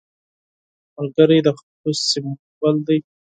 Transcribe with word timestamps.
ملګری 0.95 1.39
د 1.45 1.47
خلوص 1.59 1.99
سمبول 2.11 2.75
دی 2.87 2.97